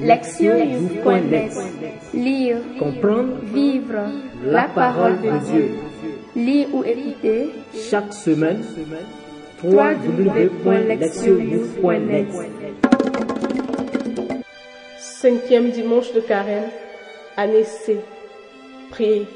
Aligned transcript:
Lectionnews.net 0.00 1.52
Lire, 2.14 2.58
Comprendre, 2.78 3.38
vivre 3.52 3.98
la 4.44 4.68
parole 4.68 5.20
de 5.20 5.30
Dieu. 5.50 5.70
Lire 6.36 6.68
ou 6.72 6.84
écouter 6.84 7.50
chaque 7.90 8.12
semaine, 8.12 8.62
www.lectionnews.net 9.62 12.28
Cinquième 14.98 15.70
dimanche 15.70 16.12
de 16.12 16.20
carême, 16.20 16.68
année 17.36 17.64
C. 17.64 17.98
Priez. 18.90 19.26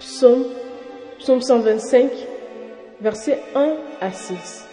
Psaume, 0.00 0.44
psaume 1.18 1.42
125, 1.42 2.08
versets 3.00 3.38
1 3.54 3.74
à 4.00 4.10
6. 4.12 4.64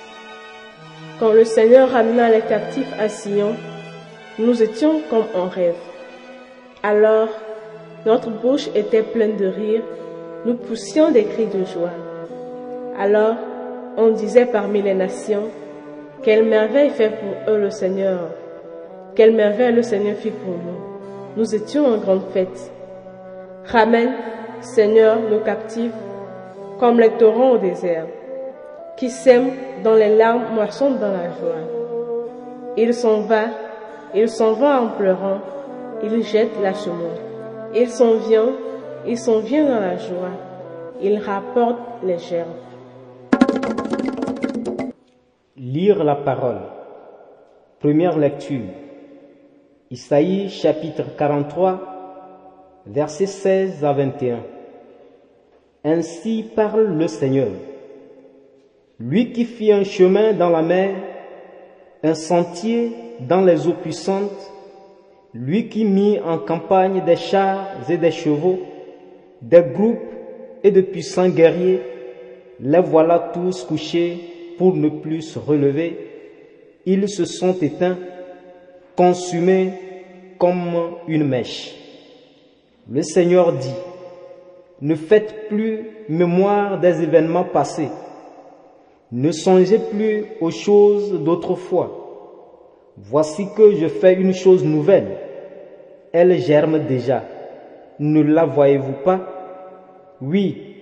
Quand 1.19 1.33
le 1.33 1.43
Seigneur 1.43 1.89
ramena 1.89 2.29
les 2.29 2.41
captifs 2.41 2.93
à 2.99 3.09
Sion, 3.09 3.55
nous 4.37 4.61
étions 4.61 5.01
comme 5.09 5.25
en 5.33 5.47
rêve. 5.47 5.75
Alors, 6.83 7.29
notre 8.05 8.29
bouche 8.29 8.69
était 8.75 9.03
pleine 9.03 9.37
de 9.37 9.47
rire, 9.47 9.81
nous 10.45 10.55
poussions 10.55 11.11
des 11.11 11.23
cris 11.23 11.47
de 11.47 11.63
joie. 11.65 11.93
Alors, 12.99 13.35
on 13.97 14.09
disait 14.09 14.45
parmi 14.45 14.81
les 14.81 14.93
nations, 14.93 15.49
quelle 16.21 16.43
merveille 16.43 16.89
fait 16.89 17.11
pour 17.11 17.53
eux 17.53 17.59
le 17.59 17.69
Seigneur. 17.69 18.19
Quelle 19.15 19.33
merveille 19.33 19.73
le 19.73 19.83
Seigneur 19.83 20.17
fit 20.17 20.31
pour 20.31 20.53
nous. 20.53 21.37
Nous 21.37 21.55
étions 21.55 21.85
en 21.85 21.97
grande 21.97 22.25
fête. 22.33 22.71
Ramène, 23.65 24.13
Seigneur, 24.59 25.19
nos 25.29 25.39
captifs, 25.39 25.93
comme 26.79 26.99
les 26.99 27.11
torrents 27.11 27.51
au 27.51 27.57
désert, 27.57 28.07
qui 28.97 29.09
sèment 29.09 29.51
dans 29.83 29.93
les 29.95 30.15
larmes, 30.15 30.53
moissonnent 30.53 30.99
dans 30.99 31.11
la 31.11 31.29
joie. 31.39 32.73
Il 32.75 32.93
s'en 32.93 33.21
va, 33.21 33.45
il 34.15 34.29
s'en 34.29 34.53
va 34.53 34.81
en 34.81 34.87
pleurant, 34.87 35.41
il 36.01 36.23
jette 36.23 36.57
la 36.61 36.73
semonce. 36.73 37.19
Il 37.75 37.89
s'en 37.89 38.15
vient, 38.15 38.53
il 39.05 39.17
s'en 39.17 39.39
vient 39.39 39.65
dans 39.65 39.81
la 39.81 39.97
joie, 39.97 40.31
il 41.01 41.17
rapporte 41.19 41.79
les 42.03 42.17
gerbes. 42.17 42.47
Lire 45.57 46.03
la 46.03 46.15
parole. 46.15 46.61
Première 47.79 48.17
lecture. 48.17 48.69
Isaïe 49.91 50.49
chapitre 50.49 51.03
43, 51.17 52.83
versets 52.87 53.25
16 53.25 53.83
à 53.83 53.91
21. 53.91 54.39
Ainsi 55.83 56.45
parle 56.55 56.85
le 56.85 57.07
Seigneur. 57.07 57.49
Lui 58.97 59.33
qui 59.33 59.43
fit 59.43 59.73
un 59.73 59.83
chemin 59.83 60.31
dans 60.33 60.49
la 60.49 60.61
mer, 60.61 60.95
un 62.01 62.15
sentier 62.15 63.04
dans 63.19 63.41
les 63.41 63.67
eaux 63.67 63.73
puissantes, 63.73 64.51
lui 65.33 65.67
qui 65.67 65.85
mit 65.85 66.19
en 66.19 66.37
campagne 66.37 67.03
des 67.05 67.15
chars 67.15 67.67
et 67.89 67.97
des 67.97 68.11
chevaux, 68.11 68.59
des 69.41 69.61
groupes 69.61 70.13
et 70.63 70.71
de 70.71 70.81
puissants 70.81 71.29
guerriers, 71.29 71.81
les 72.59 72.79
voilà 72.79 73.31
tous 73.33 73.63
couchés 73.63 74.17
pour 74.57 74.75
ne 74.75 74.89
plus 74.89 75.21
se 75.21 75.39
relever. 75.39 75.97
Ils 76.85 77.09
se 77.09 77.25
sont 77.25 77.53
éteints, 77.61 77.97
consumés 78.95 79.73
comme 80.37 80.95
une 81.07 81.27
mèche. 81.27 81.75
Le 82.89 83.01
Seigneur 83.01 83.53
dit, 83.53 83.73
ne 84.81 84.95
faites 84.95 85.47
plus 85.49 85.87
mémoire 86.07 86.79
des 86.79 87.01
événements 87.01 87.43
passés. 87.43 87.89
Ne 89.11 89.31
songez 89.31 89.79
plus 89.79 90.25
aux 90.41 90.51
choses 90.51 91.13
d'autrefois. 91.23 92.04
Voici 92.97 93.47
que 93.55 93.75
je 93.75 93.87
fais 93.87 94.13
une 94.13 94.33
chose 94.33 94.63
nouvelle. 94.63 95.17
Elle 96.13 96.37
germe 96.39 96.79
déjà. 96.79 97.23
Ne 97.99 98.21
la 98.21 98.45
voyez-vous 98.45 99.03
pas? 99.03 99.19
Oui, 100.21 100.75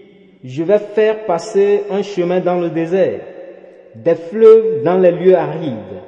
je 0.43 0.63
vais 0.63 0.79
faire 0.79 1.25
passer 1.25 1.83
un 1.89 2.03
chemin 2.03 2.39
dans 2.39 2.59
le 2.59 2.69
désert, 2.69 3.21
des 3.95 4.15
fleuves 4.15 4.83
dans 4.83 4.97
les 4.97 5.11
lieux 5.11 5.35
arides. 5.35 6.01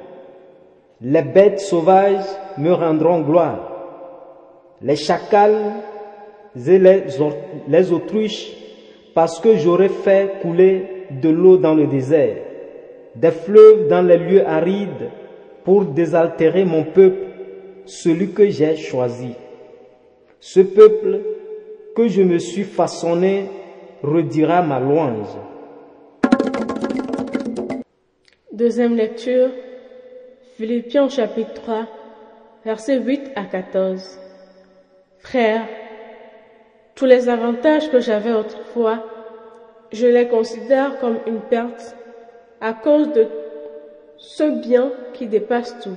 Les 1.00 1.22
bêtes 1.22 1.60
sauvages 1.60 2.24
me 2.58 2.72
rendront 2.72 3.20
gloire. 3.20 3.72
Les 4.82 4.96
chacals 4.96 5.72
et 6.66 6.78
les, 6.78 7.92
autruches, 7.92 8.52
parce 9.14 9.40
que 9.40 9.56
j'aurai 9.56 9.88
fait 9.88 10.40
couler 10.40 11.06
de 11.10 11.28
l'eau 11.28 11.56
dans 11.56 11.74
le 11.74 11.86
désert, 11.86 12.36
des 13.14 13.30
fleuves 13.30 13.88
dans 13.88 14.02
les 14.02 14.18
lieux 14.18 14.46
arides, 14.46 15.10
pour 15.66 15.84
désaltérer 15.84 16.64
mon 16.64 16.84
peuple, 16.84 17.26
celui 17.86 18.30
que 18.30 18.48
j'ai 18.48 18.76
choisi. 18.76 19.34
Ce 20.38 20.60
peuple 20.60 21.22
que 21.96 22.06
je 22.06 22.22
me 22.22 22.38
suis 22.38 22.62
façonné 22.62 23.46
redira 24.00 24.62
ma 24.62 24.78
louange. 24.78 25.26
Deuxième 28.52 28.94
lecture, 28.94 29.48
Philippiens 30.56 31.08
chapitre 31.08 31.54
3, 31.54 31.88
versets 32.64 33.00
8 33.00 33.32
à 33.34 33.44
14. 33.46 34.20
Frères, 35.18 35.66
tous 36.94 37.06
les 37.06 37.28
avantages 37.28 37.90
que 37.90 37.98
j'avais 37.98 38.32
autrefois, 38.32 39.02
je 39.92 40.06
les 40.06 40.28
considère 40.28 41.00
comme 41.00 41.18
une 41.26 41.40
perte 41.40 41.96
à 42.60 42.72
cause 42.72 43.12
de 43.12 43.26
ce 44.26 44.42
bien 44.42 44.90
qui 45.14 45.28
dépasse 45.28 45.78
tout, 45.80 45.96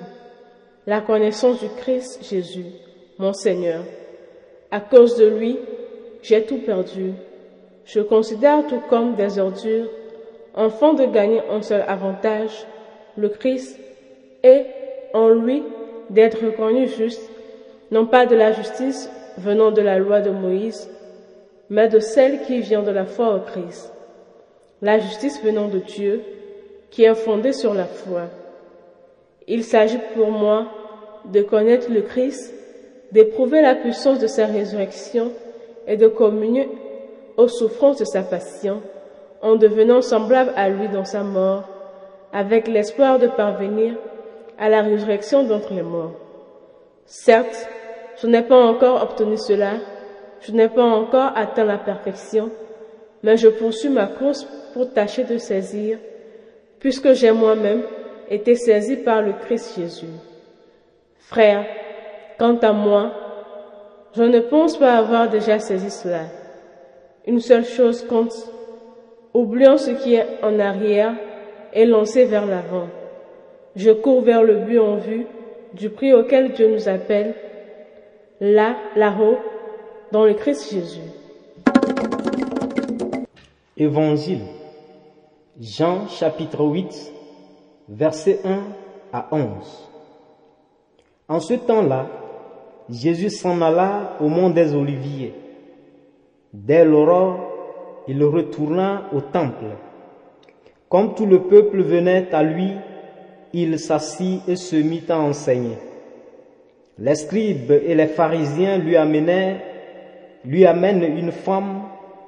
la 0.85 1.01
connaissance 1.01 1.59
du 1.59 1.69
Christ 1.77 2.23
Jésus, 2.23 2.67
mon 3.17 3.33
Seigneur. 3.33 3.83
À 4.69 4.79
cause 4.79 5.17
de 5.17 5.25
lui, 5.25 5.57
j'ai 6.21 6.43
tout 6.43 6.59
perdu. 6.59 7.13
Je 7.85 8.01
considère 8.01 8.67
tout 8.67 8.81
comme 8.87 9.15
des 9.15 9.39
ordures, 9.39 9.89
enfant 10.53 10.93
de 10.93 11.05
gagner 11.05 11.41
un 11.49 11.63
seul 11.63 11.83
avantage, 11.87 12.67
le 13.17 13.29
Christ, 13.29 13.79
et 14.43 14.61
en 15.15 15.29
lui 15.29 15.63
d'être 16.11 16.45
reconnu 16.45 16.87
juste, 16.87 17.31
non 17.89 18.05
pas 18.05 18.27
de 18.27 18.35
la 18.35 18.51
justice 18.51 19.09
venant 19.39 19.71
de 19.71 19.81
la 19.81 19.97
loi 19.97 20.21
de 20.21 20.29
Moïse, 20.29 20.87
mais 21.71 21.87
de 21.87 21.97
celle 21.99 22.43
qui 22.43 22.59
vient 22.59 22.83
de 22.83 22.91
la 22.91 23.05
foi 23.05 23.33
au 23.33 23.39
Christ. 23.39 23.91
La 24.83 24.99
justice 24.99 25.43
venant 25.43 25.67
de 25.67 25.79
Dieu, 25.79 26.21
qui 26.91 27.03
est 27.03 27.15
fondée 27.15 27.53
sur 27.53 27.73
la 27.73 27.85
foi. 27.85 28.23
Il 29.47 29.63
s'agit 29.63 29.99
pour 30.13 30.31
moi 30.31 30.67
de 31.25 31.41
connaître 31.41 31.91
le 31.91 32.01
Christ, 32.01 32.53
d'éprouver 33.11 33.61
la 33.61 33.75
puissance 33.75 34.19
de 34.19 34.27
sa 34.27 34.45
résurrection 34.45 35.31
et 35.87 35.97
de 35.97 36.07
communier 36.07 36.69
aux 37.37 37.47
souffrances 37.47 37.97
de 37.97 38.05
sa 38.05 38.21
passion 38.21 38.81
en 39.41 39.55
devenant 39.55 40.01
semblable 40.01 40.51
à 40.55 40.69
lui 40.69 40.87
dans 40.89 41.05
sa 41.05 41.23
mort, 41.23 41.63
avec 42.33 42.67
l'espoir 42.67 43.19
de 43.19 43.27
parvenir 43.27 43.95
à 44.57 44.69
la 44.69 44.81
résurrection 44.81 45.43
d'entre 45.43 45.73
les 45.73 45.81
morts. 45.81 46.13
Certes, 47.05 47.67
je 48.21 48.27
n'ai 48.27 48.41
pas 48.41 48.57
encore 48.57 49.01
obtenu 49.01 49.37
cela, 49.37 49.75
je 50.41 50.51
n'ai 50.51 50.67
pas 50.67 50.83
encore 50.83 51.31
atteint 51.35 51.63
la 51.63 51.77
perfection, 51.77 52.51
mais 53.23 53.37
je 53.37 53.47
poursuis 53.47 53.89
ma 53.89 54.07
course 54.07 54.45
pour 54.73 54.93
tâcher 54.93 55.23
de 55.23 55.37
saisir, 55.37 55.97
puisque 56.79 57.13
j'ai 57.13 57.31
moi-même 57.31 57.83
été 58.29 58.55
saisi 58.55 58.97
par 58.97 59.21
le 59.21 59.33
Christ 59.33 59.75
Jésus. 59.77 60.07
Frère, 61.17 61.65
quant 62.37 62.57
à 62.57 62.71
moi, 62.71 63.11
je 64.15 64.23
ne 64.23 64.39
pense 64.39 64.77
pas 64.77 64.93
avoir 64.93 65.29
déjà 65.29 65.59
saisi 65.59 65.91
cela. 65.91 66.23
Une 67.27 67.39
seule 67.39 67.65
chose 67.65 68.05
compte, 68.07 68.33
oubliant 69.33 69.77
ce 69.77 69.91
qui 69.91 70.15
est 70.15 70.25
en 70.41 70.59
arrière 70.59 71.13
et 71.73 71.85
lancé 71.85 72.25
vers 72.25 72.45
l'avant. 72.45 72.87
Je 73.75 73.91
cours 73.91 74.21
vers 74.21 74.43
le 74.43 74.55
but 74.55 74.79
en 74.79 74.95
vue 74.95 75.25
du 75.73 75.89
prix 75.89 76.13
auquel 76.13 76.53
Dieu 76.53 76.71
nous 76.71 76.89
appelle, 76.89 77.35
là, 78.39 78.75
là-haut, 78.95 79.37
dans 80.11 80.25
le 80.25 80.33
Christ 80.33 80.71
Jésus. 80.71 81.01
Évangile. 83.77 84.58
Jean 85.61 86.07
chapitre 86.07 86.63
8, 86.63 87.11
versets 87.89 88.39
1 88.45 88.59
à 89.11 89.27
11. 89.29 89.89
En 91.27 91.41
ce 91.41 91.55
temps-là, 91.55 92.07
Jésus 92.89 93.29
s'en 93.29 93.61
alla 93.61 94.15
au 94.21 94.29
mont 94.29 94.51
des 94.51 94.73
Oliviers. 94.73 95.33
Dès 96.53 96.85
l'aurore, 96.85 98.05
il 98.07 98.23
retourna 98.23 99.09
au 99.11 99.19
temple. 99.19 99.75
Comme 100.87 101.13
tout 101.13 101.25
le 101.25 101.41
peuple 101.41 101.81
venait 101.81 102.33
à 102.33 102.41
lui, 102.41 102.71
il 103.51 103.77
s'assit 103.79 104.47
et 104.47 104.55
se 104.55 104.77
mit 104.77 105.03
à 105.09 105.19
enseigner. 105.19 105.77
Les 106.97 107.15
scribes 107.15 107.71
et 107.71 107.95
les 107.95 108.07
pharisiens 108.07 108.77
lui 108.77 108.95
amenèrent, 108.95 109.59
lui 110.45 110.65
amènent 110.65 111.03
une 111.03 111.33
femme 111.33 111.81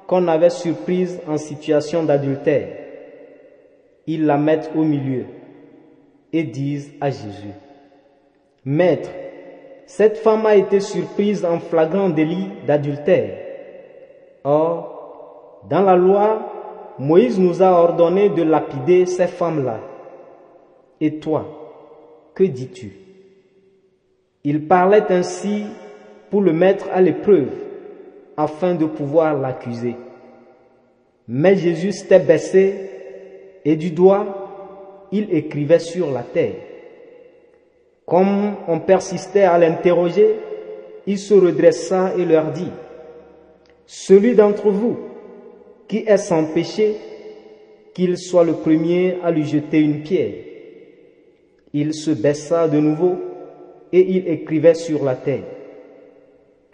qu'on 0.06 0.28
avait 0.28 0.50
surprise 0.50 1.18
en 1.26 1.38
situation 1.38 2.02
d'adultère. 2.02 2.81
Ils 4.06 4.26
la 4.26 4.36
mettent 4.36 4.70
au 4.74 4.82
milieu 4.82 5.26
et 6.32 6.44
disent 6.44 6.92
à 7.00 7.10
Jésus, 7.10 7.54
Maître, 8.64 9.10
cette 9.86 10.18
femme 10.18 10.46
a 10.46 10.56
été 10.56 10.80
surprise 10.80 11.44
en 11.44 11.58
flagrant 11.58 12.08
délit 12.08 12.48
d'adultère. 12.66 13.38
Or, 14.44 15.62
dans 15.68 15.82
la 15.82 15.96
loi, 15.96 16.94
Moïse 16.98 17.38
nous 17.38 17.62
a 17.62 17.70
ordonné 17.70 18.28
de 18.28 18.42
lapider 18.42 19.06
ces 19.06 19.26
femmes-là. 19.26 19.80
Et 21.00 21.18
toi, 21.18 21.46
que 22.34 22.44
dis-tu? 22.44 22.92
Il 24.44 24.66
parlait 24.66 25.10
ainsi 25.10 25.64
pour 26.30 26.40
le 26.40 26.52
mettre 26.52 26.88
à 26.92 27.00
l'épreuve, 27.00 27.50
afin 28.36 28.74
de 28.74 28.86
pouvoir 28.86 29.38
l'accuser. 29.38 29.96
Mais 31.28 31.56
Jésus 31.56 31.92
s'était 31.92 32.18
baissé 32.18 32.91
et 33.64 33.76
du 33.76 33.90
doigt, 33.90 35.08
il 35.12 35.34
écrivait 35.34 35.78
sur 35.78 36.10
la 36.10 36.22
terre. 36.22 36.54
Comme 38.06 38.56
on 38.66 38.80
persistait 38.80 39.42
à 39.42 39.58
l'interroger, 39.58 40.36
il 41.06 41.18
se 41.18 41.34
redressa 41.34 42.12
et 42.16 42.24
leur 42.24 42.50
dit, 42.50 42.70
Celui 43.86 44.34
d'entre 44.34 44.70
vous 44.70 44.98
qui 45.88 45.98
est 46.06 46.16
sans 46.16 46.44
péché, 46.44 46.96
qu'il 47.94 48.16
soit 48.16 48.44
le 48.44 48.54
premier 48.54 49.18
à 49.22 49.30
lui 49.30 49.44
jeter 49.44 49.78
une 49.78 50.02
pierre. 50.02 50.32
Il 51.74 51.94
se 51.94 52.10
baissa 52.10 52.68
de 52.68 52.78
nouveau 52.78 53.16
et 53.92 54.00
il 54.00 54.28
écrivait 54.28 54.74
sur 54.74 55.04
la 55.04 55.14
terre. 55.14 55.44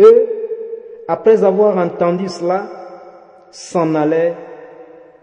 Eux, 0.00 0.28
après 1.08 1.42
avoir 1.42 1.76
entendu 1.78 2.28
cela, 2.28 2.70
s'en 3.50 3.94
allaient 3.94 4.34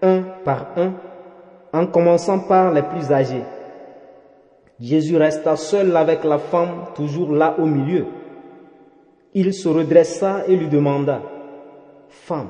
un 0.02 0.22
par 0.44 0.74
un, 0.78 0.94
en 1.76 1.88
commençant 1.88 2.40
par 2.40 2.72
les 2.72 2.84
plus 2.84 3.12
âgés. 3.12 3.44
Jésus 4.80 5.18
resta 5.18 5.58
seul 5.58 5.96
avec 5.98 6.24
la 6.24 6.38
femme, 6.38 6.86
toujours 6.96 7.34
là 7.34 7.56
au 7.60 7.66
milieu. 7.66 8.06
Il 9.34 9.54
se 9.54 9.68
redressa 9.68 10.46
et 10.48 10.56
lui 10.56 10.70
demanda, 10.70 11.22
Femme, 12.08 12.50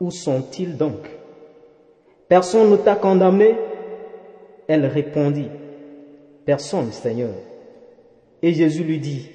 où 0.00 0.10
sont-ils 0.10 0.76
donc? 0.76 1.08
Personne 2.28 2.70
ne 2.70 2.76
t'a 2.76 2.96
condamné? 2.96 3.54
Elle 4.66 4.86
répondit, 4.86 5.48
Personne, 6.44 6.90
Seigneur. 6.90 7.34
Et 8.42 8.52
Jésus 8.52 8.82
lui 8.82 8.98
dit, 8.98 9.30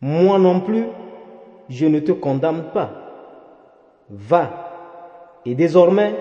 Moi 0.00 0.38
non 0.38 0.60
plus, 0.60 0.86
je 1.68 1.84
ne 1.84 2.00
te 2.00 2.12
condamne 2.12 2.70
pas. 2.72 2.90
Va, 4.08 5.40
et 5.44 5.54
désormais, 5.54 6.14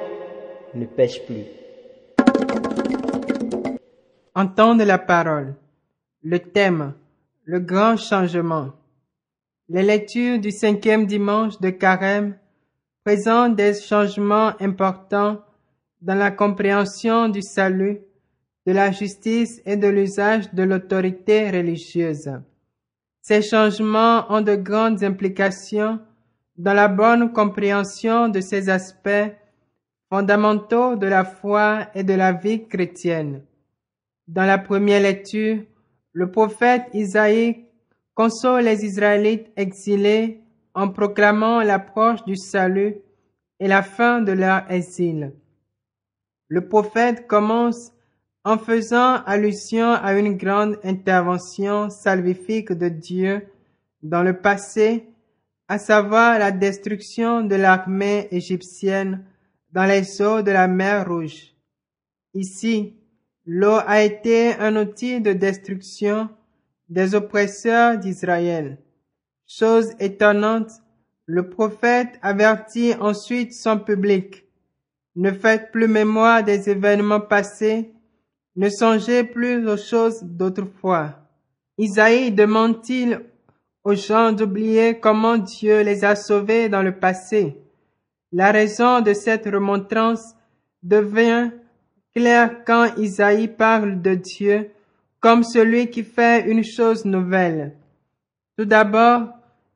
ne 0.74 0.86
pêche 0.86 1.26
plus. 1.26 1.61
Entendre 4.34 4.86
la 4.86 4.98
parole. 4.98 5.56
Le 6.24 6.40
thème. 6.40 6.94
Le 7.44 7.60
grand 7.60 7.98
changement. 7.98 8.70
Les 9.68 9.84
lectures 9.84 10.40
du 10.40 10.52
cinquième 10.52 11.06
dimanche 11.06 11.60
de 11.60 11.70
Carême 11.70 12.38
présentent 13.04 13.58
des 13.58 13.74
changements 13.74 14.54
importants 14.62 15.42
dans 16.02 16.16
la 16.16 16.32
compréhension 16.32 17.28
du 17.28 17.42
salut, 17.42 18.00
de 18.66 18.72
la 18.72 18.94
justice 18.94 19.62
et 19.66 19.76
de 19.76 19.90
l'usage 19.90 20.54
de 20.54 20.64
l'autorité 20.64 21.50
religieuse. 21.50 22.32
Ces 23.22 23.42
changements 23.42 24.32
ont 24.32 24.42
de 24.42 24.56
grandes 24.56 25.04
implications 25.04 26.00
dans 26.58 26.74
la 26.74 26.88
bonne 26.88 27.34
compréhension 27.34 28.30
de 28.30 28.40
ces 28.40 28.70
aspects 28.70 29.36
fondamentaux 30.10 30.96
de 30.96 31.08
la 31.08 31.26
foi 31.26 31.88
et 31.94 32.04
de 32.04 32.14
la 32.14 32.32
vie 32.32 32.66
chrétienne. 32.66 33.42
Dans 34.32 34.46
la 34.46 34.58
première 34.58 35.02
lecture, 35.02 35.62
le 36.14 36.32
prophète 36.32 36.84
Isaïe 36.94 37.66
console 38.14 38.64
les 38.64 38.86
Israélites 38.86 39.52
exilés 39.58 40.40
en 40.74 40.88
proclamant 40.88 41.62
l'approche 41.62 42.24
du 42.24 42.38
salut 42.38 42.96
et 43.60 43.68
la 43.68 43.84
fin 43.84 44.22
de 44.22 44.32
leur 44.32 44.72
exil. 44.72 45.34
Le 46.48 46.66
prophète 46.66 47.28
commence 47.28 47.92
en 48.46 48.58
faisant 48.58 49.16
allusion 49.26 49.92
à 49.92 50.14
une 50.14 50.38
grande 50.38 50.80
intervention 50.86 51.90
salvifique 51.90 52.72
de 52.72 52.88
Dieu 52.88 53.48
dans 54.02 54.24
le 54.24 54.40
passé, 54.40 55.10
à 55.68 55.78
savoir 55.78 56.40
la 56.40 56.52
destruction 56.52 57.42
de 57.42 57.56
l'armée 57.56 58.30
égyptienne 58.32 59.26
dans 59.74 59.86
les 59.86 60.22
eaux 60.22 60.42
de 60.42 60.52
la 60.52 60.70
mer 60.70 61.06
Rouge. 61.06 61.54
Ici, 62.34 62.96
L'eau 63.54 63.80
a 63.86 64.02
été 64.02 64.54
un 64.60 64.78
outil 64.78 65.20
de 65.20 65.34
destruction 65.34 66.30
des 66.88 67.16
oppresseurs 67.16 67.98
d'Israël. 67.98 68.78
Chose 69.46 69.92
étonnante, 70.00 70.72
le 71.26 71.50
prophète 71.50 72.18
avertit 72.22 72.94
ensuite 73.02 73.54
son 73.54 73.78
public. 73.78 74.46
Ne 75.18 75.34
faites 75.34 75.70
plus 75.74 75.90
mémoire 75.90 76.46
des 76.46 76.70
événements 76.70 77.20
passés, 77.20 77.92
ne 78.56 78.70
songez 78.70 79.26
plus 79.26 79.68
aux 79.68 79.76
choses 79.76 80.24
d'autrefois. 80.24 81.20
Isaïe 81.78 82.32
demande-t-il 82.32 83.20
aux 83.84 83.96
gens 83.96 84.32
d'oublier 84.32 84.98
comment 84.98 85.38
Dieu 85.38 85.82
les 85.82 86.06
a 86.06 86.16
sauvés 86.16 86.70
dans 86.70 86.84
le 86.84 86.98
passé? 86.98 87.58
La 88.32 88.54
raison 88.54 89.02
de 89.02 89.12
cette 89.12 89.44
remontrance 89.44 90.36
devient 90.84 91.52
clair 92.16 92.64
quand 92.66 92.96
Isaïe 92.98 93.48
parle 93.48 94.02
de 94.02 94.16
Dieu 94.16 94.72
comme 95.20 95.44
celui 95.44 95.90
qui 95.90 96.04
fait 96.04 96.50
une 96.50 96.64
chose 96.64 97.06
nouvelle. 97.06 97.76
Tout 98.58 98.66
d'abord, 98.66 99.30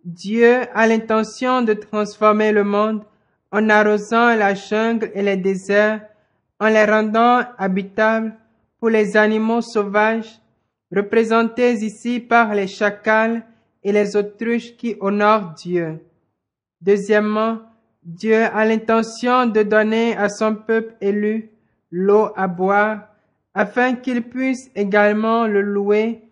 Dieu 0.04 0.62
a 0.74 0.88
l'intention 0.88 1.62
de 1.62 1.74
transformer 1.74 2.52
le 2.52 2.64
monde 2.64 3.04
en 3.52 3.70
arrosant 3.70 4.36
la 4.36 4.54
jungle 4.56 5.12
et 5.14 5.22
les 5.22 5.38
déserts, 5.38 6.02
en 6.60 6.68
les 6.68 6.84
rendant 6.84 7.44
habitables 7.58 8.36
pour 8.80 8.90
les 8.90 9.18
animaux 9.18 9.62
sauvages, 9.62 10.40
représentés 10.94 11.74
ici 11.74 12.20
par 12.20 12.54
les 12.54 12.68
chacals 12.68 13.46
et 13.84 13.92
les 13.92 14.16
autruches 14.16 14.76
qui 14.78 14.96
honorent 15.00 15.54
Dieu. 15.54 16.00
Deuxièmement, 16.82 17.60
Dieu 18.04 18.44
a 18.44 18.66
l'intention 18.66 19.46
de 19.46 19.64
donner 19.64 20.16
à 20.18 20.30
son 20.30 20.56
peuple 20.56 20.96
élu 21.02 21.55
l'eau 21.98 22.34
à 22.36 22.50
boire, 22.50 23.08
afin 23.54 23.96
qu'ils 23.96 24.24
puissent 24.24 24.70
également 24.76 25.48
le 25.48 25.62
louer 25.62 26.24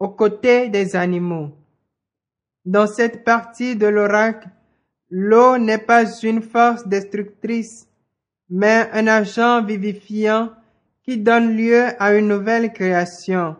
aux 0.00 0.08
côtés 0.08 0.68
des 0.68 0.96
animaux. 0.96 1.50
Dans 2.64 2.88
cette 2.88 3.22
partie 3.22 3.76
de 3.76 3.86
l'oracle, 3.86 4.48
l'eau 5.10 5.58
n'est 5.58 5.78
pas 5.78 6.12
une 6.22 6.42
force 6.42 6.88
destructrice, 6.88 7.86
mais 8.50 8.88
un 8.92 9.06
agent 9.06 9.62
vivifiant 9.62 10.50
qui 11.04 11.18
donne 11.18 11.56
lieu 11.56 11.84
à 12.00 12.14
une 12.14 12.26
nouvelle 12.26 12.72
création. 12.72 13.54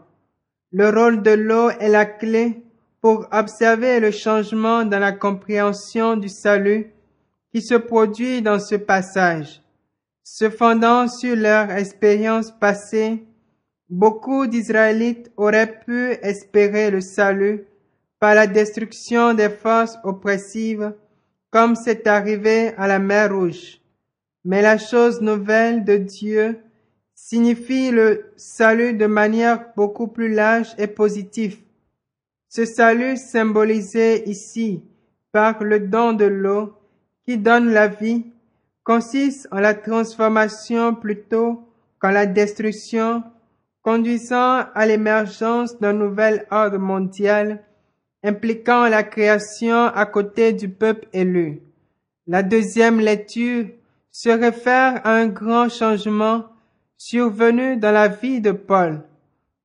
Le 0.72 0.90
rôle 0.90 1.22
de 1.22 1.30
l'eau 1.30 1.70
est 1.70 1.88
la 1.88 2.06
clé 2.06 2.60
pour 3.00 3.28
observer 3.30 4.00
le 4.00 4.10
changement 4.10 4.84
dans 4.84 4.98
la 4.98 5.12
compréhension 5.12 6.16
du 6.16 6.28
salut 6.28 6.92
qui 7.52 7.62
se 7.62 7.74
produit 7.74 8.42
dans 8.42 8.58
ce 8.58 8.74
passage. 8.74 9.61
Se 10.24 10.48
fondant 10.50 11.08
sur 11.08 11.34
leur 11.34 11.70
expérience 11.72 12.52
passée, 12.52 13.24
beaucoup 13.88 14.46
d'Israélites 14.46 15.32
auraient 15.36 15.80
pu 15.80 16.12
espérer 16.22 16.90
le 16.90 17.00
salut 17.00 17.66
par 18.20 18.36
la 18.36 18.46
destruction 18.46 19.34
des 19.34 19.50
forces 19.50 19.98
oppressives, 20.04 20.94
comme 21.50 21.74
c'est 21.74 22.06
arrivé 22.06 22.68
à 22.76 22.86
la 22.86 23.00
mer 23.00 23.34
Rouge. 23.34 23.80
Mais 24.44 24.62
la 24.62 24.78
chose 24.78 25.20
nouvelle 25.20 25.84
de 25.84 25.96
Dieu 25.96 26.60
signifie 27.16 27.90
le 27.90 28.32
salut 28.36 28.94
de 28.94 29.06
manière 29.06 29.72
beaucoup 29.76 30.06
plus 30.06 30.32
large 30.32 30.68
et 30.78 30.86
positive. 30.86 31.58
Ce 32.48 32.64
salut 32.64 33.16
symbolisé 33.16 34.28
ici 34.28 34.84
par 35.32 35.64
le 35.64 35.80
don 35.80 36.12
de 36.12 36.26
l'eau 36.26 36.74
qui 37.24 37.38
donne 37.38 37.70
la 37.72 37.88
vie 37.88 38.26
consiste 38.84 39.48
en 39.50 39.60
la 39.60 39.74
transformation 39.74 40.94
plutôt 40.94 41.62
qu'en 41.98 42.10
la 42.10 42.26
destruction, 42.26 43.22
conduisant 43.82 44.64
à 44.74 44.86
l'émergence 44.86 45.78
d'un 45.78 45.92
nouvel 45.92 46.46
ordre 46.50 46.78
mondial 46.78 47.62
impliquant 48.24 48.88
la 48.88 49.02
création 49.02 49.86
à 49.86 50.06
côté 50.06 50.52
du 50.52 50.68
peuple 50.68 51.08
élu. 51.12 51.60
La 52.26 52.42
deuxième 52.42 53.00
lecture 53.00 53.66
se 54.12 54.28
réfère 54.28 55.04
à 55.04 55.14
un 55.14 55.26
grand 55.26 55.68
changement 55.68 56.44
survenu 56.96 57.76
dans 57.76 57.90
la 57.90 58.08
vie 58.08 58.40
de 58.40 58.52
Paul. 58.52 59.02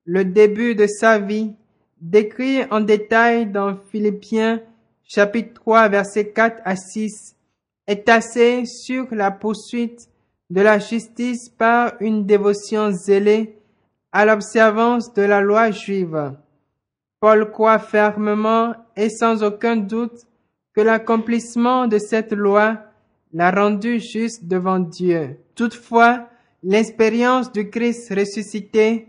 Le 0.06 0.26
début 0.26 0.74
de 0.74 0.88
sa 0.88 1.20
vie, 1.20 1.54
décrit 2.02 2.64
en 2.72 2.82
détail 2.82 3.48
dans 3.48 3.76
Philippiens 3.92 4.62
chapitre 5.04 5.54
3 5.56 5.90
versets 5.90 6.30
4 6.30 6.62
à 6.64 6.76
6, 6.76 7.36
est 7.88 8.10
assez 8.10 8.66
sur 8.66 9.08
la 9.12 9.32
poursuite 9.32 10.10
de 10.50 10.62
la 10.62 10.80
justice 10.80 11.50
par 11.50 11.94
une 12.00 12.26
dévotion 12.26 12.92
zélée 12.92 13.58
à 14.12 14.26
l'observance 14.26 15.14
de 15.14 15.22
la 15.24 15.42
loi 15.42 15.72
juive. 15.72 16.34
Paul 17.20 17.52
croit 17.52 17.80
fermement 17.80 18.74
et 18.96 19.10
sans 19.10 19.44
aucun 19.44 19.76
doute 19.76 20.26
que 20.74 20.82
l'accomplissement 20.82 21.88
de 21.88 21.98
cette 21.98 22.34
loi 22.34 22.78
l'a 23.34 23.52
rendu 23.52 24.00
juste 24.00 24.46
devant 24.46 24.80
Dieu. 24.80 25.38
Toutefois, 25.56 26.28
l'expérience 26.64 27.52
du 27.52 27.70
Christ 27.70 28.14
ressuscité 28.14 29.08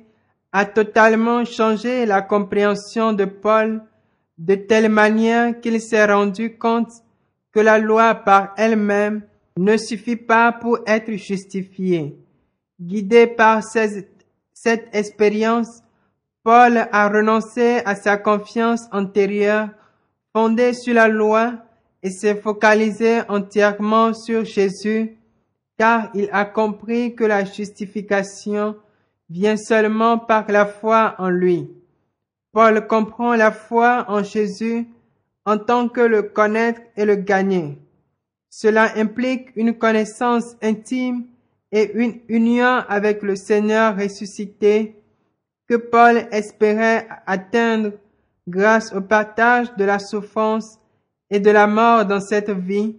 a 0.52 0.64
totalement 0.64 1.44
changé 1.44 2.06
la 2.06 2.22
compréhension 2.22 3.12
de 3.12 3.26
Paul 3.26 3.82
de 4.38 4.54
telle 4.54 4.88
manière 4.88 5.60
qu'il 5.60 5.80
s'est 5.80 6.06
rendu 6.06 6.56
compte 6.56 6.92
la 7.60 7.78
loi 7.78 8.14
par 8.14 8.54
elle-même 8.56 9.22
ne 9.56 9.76
suffit 9.76 10.16
pas 10.16 10.52
pour 10.52 10.78
être 10.86 11.12
justifié. 11.12 12.16
Guidé 12.80 13.26
par 13.26 13.62
cette 13.62 14.88
expérience, 14.92 15.82
Paul 16.44 16.88
a 16.92 17.08
renoncé 17.08 17.82
à 17.84 17.94
sa 17.94 18.16
confiance 18.16 18.82
antérieure 18.92 19.68
fondée 20.32 20.72
sur 20.72 20.94
la 20.94 21.08
loi 21.08 21.54
et 22.02 22.10
s'est 22.10 22.36
focalisé 22.36 23.20
entièrement 23.28 24.14
sur 24.14 24.44
Jésus 24.44 25.16
car 25.78 26.10
il 26.14 26.28
a 26.32 26.44
compris 26.44 27.14
que 27.14 27.24
la 27.24 27.44
justification 27.44 28.76
vient 29.30 29.56
seulement 29.56 30.18
par 30.18 30.50
la 30.50 30.66
foi 30.66 31.14
en 31.18 31.30
lui. 31.30 31.70
Paul 32.52 32.86
comprend 32.86 33.34
la 33.34 33.52
foi 33.52 34.04
en 34.08 34.22
Jésus 34.22 34.88
en 35.48 35.56
tant 35.56 35.88
que 35.88 36.02
le 36.02 36.20
connaître 36.24 36.82
et 36.94 37.06
le 37.06 37.16
gagner. 37.16 37.78
Cela 38.50 38.92
implique 38.98 39.48
une 39.56 39.78
connaissance 39.78 40.56
intime 40.60 41.24
et 41.72 41.90
une 41.94 42.20
union 42.28 42.84
avec 42.86 43.22
le 43.22 43.34
Seigneur 43.34 43.96
ressuscité 43.96 44.94
que 45.66 45.76
Paul 45.76 46.28
espérait 46.32 47.08
atteindre 47.26 47.92
grâce 48.46 48.92
au 48.92 49.00
partage 49.00 49.74
de 49.76 49.84
la 49.86 49.98
souffrance 49.98 50.78
et 51.30 51.40
de 51.40 51.50
la 51.50 51.66
mort 51.66 52.04
dans 52.04 52.20
cette 52.20 52.50
vie, 52.50 52.96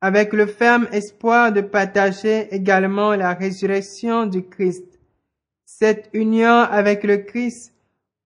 avec 0.00 0.32
le 0.32 0.46
ferme 0.46 0.86
espoir 0.92 1.50
de 1.50 1.60
partager 1.60 2.54
également 2.54 3.16
la 3.16 3.34
résurrection 3.34 4.26
du 4.26 4.44
Christ. 4.44 4.86
Cette 5.66 6.08
union 6.12 6.54
avec 6.70 7.02
le 7.02 7.16
Christ, 7.16 7.74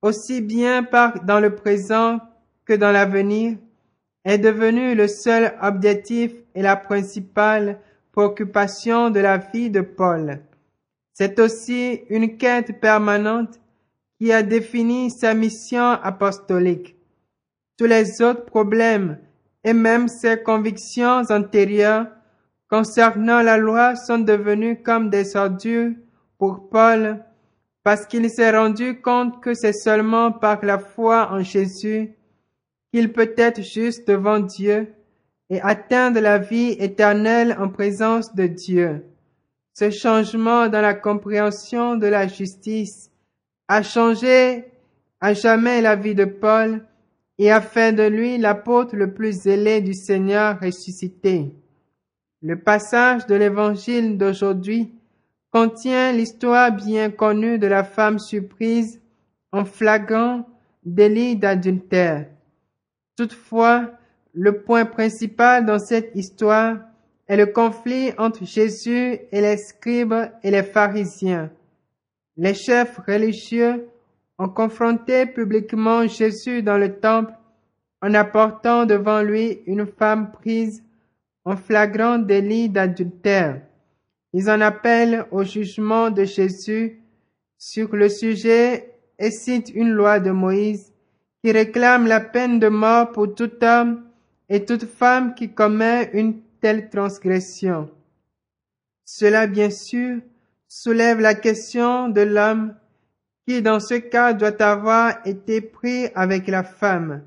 aussi 0.02 0.42
bien 0.42 0.82
par 0.82 1.24
dans 1.24 1.40
le 1.40 1.54
présent 1.54 2.20
que 2.64 2.72
dans 2.72 2.92
l'avenir, 2.92 3.56
est 4.24 4.38
devenue 4.38 4.94
le 4.94 5.06
seul 5.06 5.54
objectif 5.60 6.32
et 6.54 6.62
la 6.62 6.76
principale 6.76 7.78
préoccupation 8.12 9.10
de 9.10 9.20
la 9.20 9.36
vie 9.38 9.70
de 9.70 9.80
Paul. 9.80 10.40
C'est 11.12 11.38
aussi 11.38 12.00
une 12.08 12.36
quête 12.36 12.80
permanente 12.80 13.60
qui 14.18 14.32
a 14.32 14.42
défini 14.42 15.10
sa 15.10 15.34
mission 15.34 15.90
apostolique. 15.90 16.96
Tous 17.76 17.86
les 17.86 18.22
autres 18.22 18.44
problèmes 18.44 19.18
et 19.64 19.72
même 19.72 20.08
ses 20.08 20.42
convictions 20.42 21.22
antérieures 21.28 22.06
concernant 22.68 23.42
la 23.42 23.56
loi 23.56 23.96
sont 23.96 24.18
devenus 24.18 24.78
comme 24.84 25.10
des 25.10 25.36
ordures 25.36 25.92
pour 26.38 26.68
Paul 26.68 27.24
parce 27.82 28.06
qu'il 28.06 28.28
s'est 28.30 28.56
rendu 28.56 29.00
compte 29.00 29.42
que 29.42 29.54
c'est 29.54 29.72
seulement 29.72 30.32
par 30.32 30.64
la 30.64 30.78
foi 30.78 31.28
en 31.30 31.40
Jésus 31.40 32.14
qu'il 32.94 33.12
peut 33.12 33.34
être 33.36 33.60
juste 33.60 34.06
devant 34.06 34.38
Dieu 34.38 34.94
et 35.50 35.60
atteindre 35.60 36.20
la 36.20 36.38
vie 36.38 36.76
éternelle 36.78 37.56
en 37.58 37.68
présence 37.68 38.36
de 38.36 38.46
Dieu. 38.46 39.04
Ce 39.72 39.90
changement 39.90 40.68
dans 40.68 40.80
la 40.80 40.94
compréhension 40.94 41.96
de 41.96 42.06
la 42.06 42.28
justice 42.28 43.10
a 43.66 43.82
changé 43.82 44.66
à 45.20 45.34
jamais 45.34 45.80
la 45.80 45.96
vie 45.96 46.14
de 46.14 46.24
Paul 46.24 46.86
et 47.38 47.50
a 47.50 47.60
fait 47.60 47.92
de 47.92 48.04
lui 48.04 48.38
l'apôtre 48.38 48.94
le 48.94 49.12
plus 49.12 49.40
zélé 49.40 49.80
du 49.80 49.92
Seigneur 49.92 50.60
ressuscité. 50.60 51.52
Le 52.42 52.60
passage 52.60 53.26
de 53.26 53.34
l'évangile 53.34 54.18
d'aujourd'hui 54.18 54.92
contient 55.50 56.12
l'histoire 56.12 56.70
bien 56.70 57.10
connue 57.10 57.58
de 57.58 57.66
la 57.66 57.82
femme 57.82 58.20
surprise 58.20 59.02
en 59.50 59.64
flagrant 59.64 60.46
délit 60.84 61.34
d'adultère. 61.34 62.26
Toutefois, 63.16 63.90
le 64.32 64.60
point 64.60 64.84
principal 64.84 65.64
dans 65.64 65.78
cette 65.78 66.10
histoire 66.16 66.78
est 67.28 67.36
le 67.36 67.46
conflit 67.46 68.12
entre 68.18 68.44
Jésus 68.44 69.18
et 69.30 69.40
les 69.40 69.56
scribes 69.56 70.30
et 70.42 70.50
les 70.50 70.62
pharisiens. 70.62 71.50
Les 72.36 72.54
chefs 72.54 72.98
religieux 73.06 73.88
ont 74.38 74.48
confronté 74.48 75.26
publiquement 75.26 76.06
Jésus 76.06 76.62
dans 76.62 76.76
le 76.76 76.98
temple 76.98 77.32
en 78.02 78.12
apportant 78.14 78.84
devant 78.84 79.22
lui 79.22 79.60
une 79.66 79.86
femme 79.86 80.32
prise 80.32 80.82
en 81.44 81.56
flagrant 81.56 82.18
délit 82.18 82.68
d'adultère. 82.68 83.62
Ils 84.32 84.50
en 84.50 84.60
appellent 84.60 85.26
au 85.30 85.44
jugement 85.44 86.10
de 86.10 86.24
Jésus 86.24 87.00
sur 87.56 87.94
le 87.94 88.08
sujet 88.08 88.90
et 89.18 89.30
citent 89.30 89.70
une 89.72 89.90
loi 89.90 90.18
de 90.18 90.32
Moïse 90.32 90.93
qui 91.44 91.52
réclame 91.52 92.06
la 92.06 92.20
peine 92.20 92.58
de 92.58 92.68
mort 92.68 93.12
pour 93.12 93.34
tout 93.34 93.52
homme 93.62 94.02
et 94.48 94.64
toute 94.64 94.86
femme 94.86 95.34
qui 95.34 95.52
commet 95.52 96.08
une 96.14 96.40
telle 96.62 96.88
transgression. 96.88 97.90
Cela, 99.04 99.46
bien 99.46 99.68
sûr, 99.68 100.22
soulève 100.68 101.20
la 101.20 101.34
question 101.34 102.08
de 102.08 102.22
l'homme 102.22 102.74
qui, 103.46 103.60
dans 103.60 103.78
ce 103.78 103.92
cas, 103.92 104.32
doit 104.32 104.62
avoir 104.62 105.18
été 105.26 105.60
pris 105.60 106.06
avec 106.14 106.48
la 106.48 106.62
femme. 106.62 107.22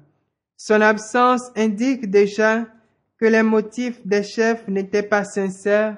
Son 0.55 0.81
absence 0.81 1.51
indique 1.55 2.09
déjà 2.09 2.65
que 3.19 3.27
les 3.27 3.43
motifs 3.43 4.03
des 4.03 4.23
chefs 4.23 4.67
n'étaient 4.67 5.03
pas 5.03 5.25
sincères. 5.25 5.95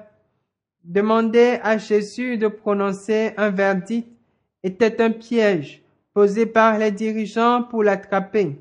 Demander 0.84 1.58
à 1.62 1.78
Jésus 1.78 2.36
de 2.36 2.48
prononcer 2.48 3.32
un 3.38 3.48
verdict 3.48 4.08
était 4.62 5.00
un 5.00 5.10
piège 5.10 5.82
posé 6.14 6.46
par 6.46 6.78
les 6.78 6.90
dirigeants 6.90 7.62
pour 7.62 7.82
l'attraper. 7.82 8.58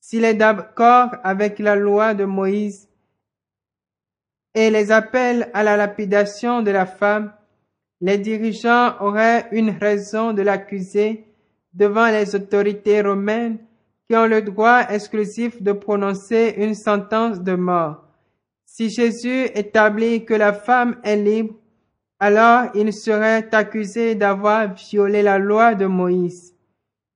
S'il 0.00 0.24
est 0.24 0.34
d'accord 0.34 1.10
avec 1.22 1.58
la 1.58 1.76
loi 1.76 2.14
de 2.14 2.24
Moïse 2.24 2.88
et 4.54 4.70
les 4.70 4.90
appels 4.90 5.50
à 5.54 5.62
la 5.62 5.76
lapidation 5.76 6.62
de 6.62 6.70
la 6.70 6.86
femme, 6.86 7.32
les 8.00 8.18
dirigeants 8.18 8.96
auraient 9.00 9.48
une 9.52 9.70
raison 9.70 10.32
de 10.32 10.42
l'accuser 10.42 11.24
devant 11.72 12.06
les 12.06 12.34
autorités 12.34 13.00
romaines 13.00 13.58
qui 14.08 14.16
ont 14.16 14.26
le 14.26 14.42
droit 14.42 14.82
exclusif 14.90 15.62
de 15.62 15.72
prononcer 15.72 16.54
une 16.58 16.74
sentence 16.74 17.40
de 17.40 17.54
mort. 17.54 18.04
Si 18.66 18.90
Jésus 18.90 19.44
établit 19.54 20.24
que 20.24 20.34
la 20.34 20.52
femme 20.52 20.98
est 21.04 21.16
libre, 21.16 21.54
alors 22.22 22.70
il 22.76 22.92
serait 22.92 23.52
accusé 23.52 24.14
d'avoir 24.14 24.74
violé 24.74 25.22
la 25.22 25.38
loi 25.38 25.74
de 25.74 25.86
Moïse. 25.86 26.54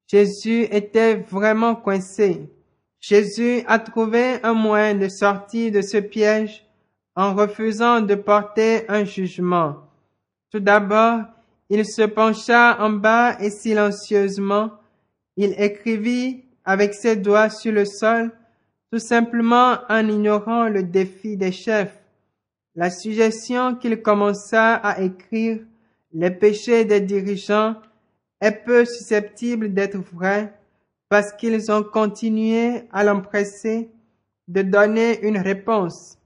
Jésus 0.09 0.63
était 0.63 1.15
vraiment 1.15 1.77
coincé. 1.77 2.51
Jésus 2.99 3.63
a 3.69 3.79
trouvé 3.79 4.43
un 4.43 4.55
moyen 4.55 4.97
de 4.97 5.09
sortir 5.09 5.71
de 5.71 5.81
ce 5.81 5.99
piège 5.99 6.67
en 7.15 7.37
refusant 7.37 8.01
de 8.01 8.17
porter 8.17 8.85
un 8.89 9.05
jugement. 9.05 9.77
Tout 10.51 10.59
d'abord, 10.59 11.21
il 11.71 11.87
se 11.87 12.03
pencha 12.03 12.77
en 12.81 12.91
bas 12.91 13.37
et 13.41 13.51
silencieusement, 13.51 14.73
il 15.37 15.55
écrivit 15.57 16.43
avec 16.65 16.95
ses 16.95 17.15
doigts 17.15 17.49
sur 17.49 17.71
le 17.71 17.85
sol, 17.85 18.33
tout 18.91 18.99
simplement 18.99 19.77
en 19.89 20.09
ignorant 20.09 20.69
le 20.69 20.83
défi 20.83 21.37
des 21.37 21.53
chefs. 21.53 22.06
La 22.77 22.91
suggestion 22.91 23.75
qu'il 23.75 24.03
commença 24.03 24.75
à 24.75 25.01
écrire 25.01 25.61
les 26.13 26.31
péchés 26.31 26.85
des 26.85 27.01
dirigeants 27.01 27.77
est 28.43 28.53
peu 28.53 28.85
susceptible 28.85 29.73
d'être 29.73 29.97
vraie 29.97 30.53
parce 31.09 31.33
qu'ils 31.33 31.73
ont 31.73 31.83
continué 31.83 32.83
à 32.93 33.03
l'empresser 33.03 33.89
de 34.49 34.61
donner 34.61 35.27
une 35.27 35.39
réponse. 35.39 36.19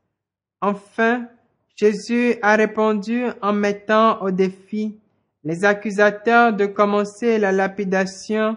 Enfin, 0.60 1.28
Jésus 1.76 2.34
a 2.42 2.56
répondu 2.56 3.26
en 3.42 3.52
mettant 3.52 4.20
au 4.20 4.32
défi 4.32 4.98
les 5.44 5.64
accusateurs 5.64 6.52
de 6.52 6.66
commencer 6.66 7.38
la 7.38 7.52
lapidation 7.52 8.56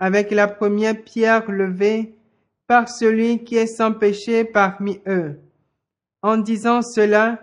avec 0.00 0.32
la 0.32 0.48
première 0.48 1.00
pierre 1.00 1.48
levée 1.48 2.16
par 2.66 2.88
celui 2.88 3.44
qui 3.44 3.56
est 3.56 3.68
sans 3.68 3.92
péché 3.92 4.42
parmi 4.42 5.00
eux. 5.06 5.38
En 6.22 6.36
disant 6.38 6.82
cela, 6.82 7.40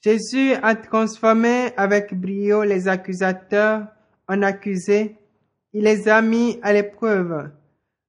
Jésus 0.00 0.52
a 0.62 0.74
transformé 0.74 1.72
avec 1.76 2.14
brio 2.18 2.62
les 2.62 2.88
accusateurs 2.88 3.86
en 4.28 4.42
accusés. 4.42 5.16
Il 5.72 5.84
les 5.84 6.08
a 6.08 6.22
mis 6.22 6.58
à 6.62 6.72
l'épreuve. 6.72 7.50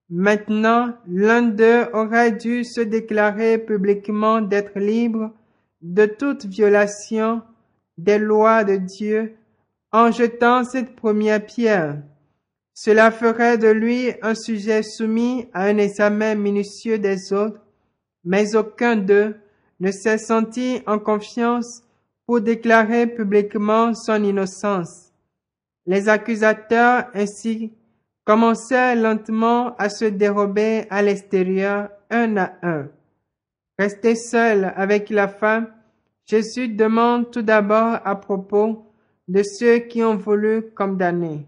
Maintenant, 0.09 0.93
l'un 1.07 1.41
d'eux 1.41 1.87
aurait 1.93 2.31
dû 2.31 2.63
se 2.63 2.81
déclarer 2.81 3.57
publiquement 3.57 4.41
d'être 4.41 4.79
libre 4.79 5.31
de 5.81 6.05
toute 6.05 6.45
violation 6.45 7.41
des 7.97 8.19
lois 8.19 8.63
de 8.63 8.75
Dieu 8.75 9.35
en 9.91 10.11
jetant 10.11 10.63
cette 10.63 10.95
première 10.95 11.45
pierre. 11.45 11.97
Cela 12.73 13.09
ferait 13.09 13.57
de 13.57 13.69
lui 13.69 14.13
un 14.21 14.35
sujet 14.35 14.83
soumis 14.83 15.47
à 15.53 15.63
un 15.63 15.77
examen 15.77 16.35
minutieux 16.35 16.99
des 16.99 17.31
autres, 17.31 17.61
mais 18.25 18.55
aucun 18.55 18.97
d'eux 18.97 19.35
ne 19.79 19.91
s'est 19.91 20.17
senti 20.17 20.81
en 20.87 20.99
confiance 20.99 21.83
pour 22.25 22.41
déclarer 22.41 23.07
publiquement 23.07 23.93
son 23.93 24.23
innocence. 24.23 25.11
Les 25.85 26.09
accusateurs 26.09 27.05
ainsi 27.13 27.73
commençaient 28.23 28.95
lentement 28.95 29.75
à 29.77 29.89
se 29.89 30.05
dérober 30.05 30.85
à 30.89 31.01
l'extérieur 31.01 31.89
un 32.09 32.37
à 32.37 32.53
un. 32.63 32.87
Resté 33.77 34.15
seul 34.15 34.73
avec 34.75 35.09
la 35.09 35.27
femme, 35.27 35.67
Jésus 36.25 36.69
demande 36.69 37.29
tout 37.29 37.43
d'abord 37.43 37.99
à 38.03 38.15
propos 38.15 38.85
de 39.27 39.43
ceux 39.43 39.79
qui 39.79 40.03
ont 40.03 40.15
voulu 40.15 40.71
condamner. 40.75 41.45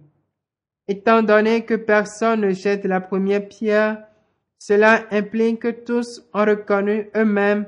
Étant 0.88 1.24
donné 1.24 1.66
que 1.66 1.74
personne 1.74 2.42
ne 2.42 2.52
jette 2.52 2.86
la 2.86 3.02
première 3.02 3.48
pierre, 3.48 4.04
cela 4.60 5.06
implique 5.12 5.62
que 5.62 5.72
tous 5.72 6.24
ont 6.34 6.46
reconnu 6.46 7.10
eux-mêmes 7.16 7.66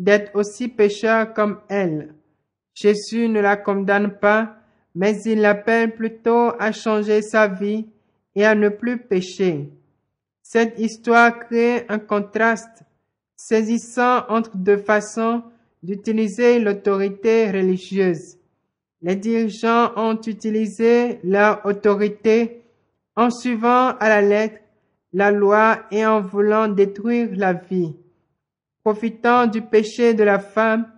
d'être 0.00 0.34
aussi 0.34 0.66
pécheurs 0.68 1.34
comme 1.34 1.60
elle. 1.68 2.14
Jésus 2.74 3.28
ne 3.28 3.40
la 3.40 3.56
condamne 3.56 4.18
pas, 4.18 4.56
mais 4.94 5.22
il 5.24 5.42
l'appelle 5.42 5.94
plutôt 5.94 6.52
à 6.58 6.72
changer 6.72 7.20
sa 7.20 7.46
vie 7.46 7.86
et 8.34 8.46
à 8.46 8.54
ne 8.54 8.70
plus 8.70 8.98
pécher. 8.98 9.68
Cette 10.42 10.78
histoire 10.78 11.38
crée 11.38 11.84
un 11.90 11.98
contraste 11.98 12.82
saisissant 13.36 14.24
entre 14.28 14.56
deux 14.56 14.78
façons 14.78 15.42
d'utiliser 15.82 16.58
l'autorité 16.58 17.50
religieuse. 17.50 18.38
Les 19.02 19.16
dirigeants 19.16 19.92
ont 19.96 20.18
utilisé 20.26 21.20
leur 21.24 21.64
autorité 21.66 22.62
en 23.16 23.30
suivant 23.30 23.96
à 23.98 24.08
la 24.08 24.22
lettre 24.22 24.60
la 25.12 25.30
loi 25.30 25.80
et 25.90 26.06
en 26.06 26.20
voulant 26.20 26.68
détruire 26.68 27.28
la 27.34 27.52
vie. 27.52 27.96
Profitant 28.82 29.46
du 29.46 29.62
péché 29.62 30.14
de 30.14 30.24
la 30.24 30.38
femme, 30.38 30.90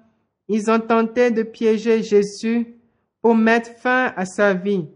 ils 0.49 0.71
ont 0.71 0.81
tenté 0.81 1.31
de 1.31 1.43
piéger 1.43 2.03
Jésus 2.03 2.77
pour 3.21 3.35
mettre 3.35 3.71
fin 3.77 4.13
à 4.17 4.25
sa 4.25 4.55
vie. 4.55 4.87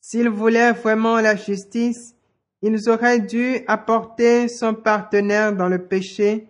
S'ils 0.00 0.28
voulaient 0.28 0.72
vraiment 0.72 1.20
la 1.20 1.36
justice, 1.36 2.14
ils 2.62 2.88
auraient 2.88 3.20
dû 3.20 3.58
apporter 3.66 4.48
son 4.48 4.74
partenaire 4.74 5.54
dans 5.54 5.68
le 5.68 5.86
péché 5.86 6.48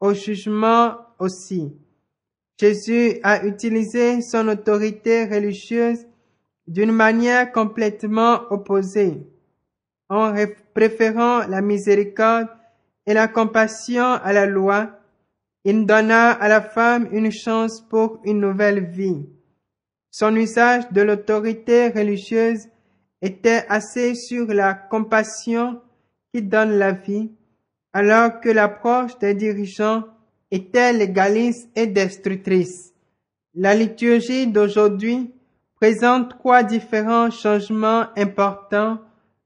au 0.00 0.14
jugement 0.14 0.96
aussi. 1.18 1.72
Jésus 2.58 3.18
a 3.22 3.44
utilisé 3.44 4.20
son 4.20 4.48
autorité 4.48 5.24
religieuse 5.24 6.06
d'une 6.66 6.92
manière 6.92 7.50
complètement 7.52 8.42
opposée, 8.50 9.26
en 10.08 10.34
préférant 10.74 11.46
la 11.48 11.62
miséricorde 11.62 12.48
et 13.06 13.14
la 13.14 13.28
compassion 13.28 14.04
à 14.04 14.32
la 14.32 14.46
loi. 14.46 14.90
Il 15.64 15.86
donna 15.86 16.30
à 16.30 16.48
la 16.48 16.62
femme 16.62 17.08
une 17.12 17.30
chance 17.30 17.80
pour 17.80 18.20
une 18.24 18.40
nouvelle 18.40 18.86
vie. 18.86 19.26
Son 20.10 20.34
usage 20.36 20.90
de 20.90 21.02
l'autorité 21.02 21.88
religieuse 21.88 22.68
était 23.22 23.64
assez 23.68 24.14
sur 24.14 24.46
la 24.46 24.74
compassion 24.74 25.80
qui 26.32 26.42
donne 26.42 26.78
la 26.78 26.92
vie, 26.92 27.30
alors 27.92 28.40
que 28.40 28.48
l'approche 28.48 29.18
des 29.18 29.34
dirigeants 29.34 30.04
était 30.50 30.92
légaliste 30.92 31.68
et 31.76 31.86
destructrice. 31.86 32.92
La 33.54 33.74
liturgie 33.74 34.46
d'aujourd'hui 34.46 35.32
présente 35.76 36.30
trois 36.30 36.62
différents 36.62 37.30
changements 37.30 38.06
importants 38.16 38.98